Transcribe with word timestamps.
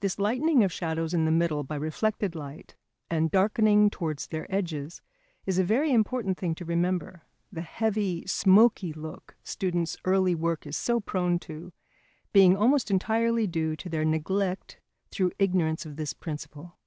This 0.00 0.18
lightening 0.18 0.64
of 0.64 0.72
shadows 0.72 1.12
in 1.12 1.26
the 1.26 1.30
middle 1.30 1.62
by 1.62 1.76
reflected 1.76 2.34
light 2.34 2.74
and 3.10 3.30
darkening 3.30 3.90
towards 3.90 4.28
their 4.28 4.46
edges 4.48 5.02
is 5.44 5.58
a 5.58 5.62
very 5.62 5.92
important 5.92 6.38
thing 6.38 6.54
to 6.54 6.64
remember, 6.64 7.26
the 7.52 7.60
heavy, 7.60 8.26
smoky 8.26 8.94
look 8.94 9.36
students' 9.42 9.98
early 10.06 10.34
work 10.34 10.66
is 10.66 10.78
so 10.78 11.00
prone 11.00 11.38
to, 11.40 11.74
being 12.32 12.56
almost 12.56 12.90
entirely 12.90 13.46
due 13.46 13.76
to 13.76 13.90
their 13.90 14.06
neglect 14.06 14.78
through 15.10 15.32
ignorance 15.38 15.84
of 15.84 15.96
this 15.96 16.14
principle. 16.14 16.78